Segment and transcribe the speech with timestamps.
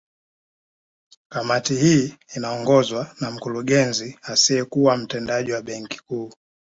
[1.29, 6.33] Kamati hii inaongozwa na Mkurugenzi asiyekuwa Mtendaji wa Benki Kuu